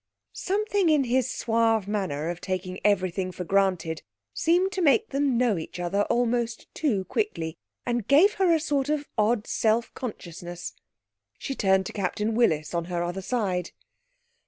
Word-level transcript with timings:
Something 0.33 0.89
in 0.89 1.03
his 1.03 1.29
suave 1.29 1.87
manner 1.87 2.29
of 2.31 2.41
taking 2.41 2.79
everything 2.83 3.31
for 3.31 3.43
granted 3.43 4.01
seemed 4.33 4.71
to 4.71 4.81
make 4.81 5.09
them 5.09 5.37
know 5.37 5.59
each 5.59 5.79
other 5.79 6.05
almost 6.09 6.65
too 6.73 7.05
quickly, 7.05 7.55
and 7.85 8.07
gave 8.07 8.33
her 8.41 8.45
an 8.51 8.53
odd 8.55 8.61
sort 8.61 8.89
of 8.89 9.05
self 9.45 9.93
consciousness. 9.93 10.73
She 11.37 11.53
turned 11.53 11.85
to 11.85 11.93
Captain 11.93 12.33
Willis 12.33 12.73
on 12.73 12.85
her 12.85 13.03
other 13.03 13.21
side. 13.21 13.73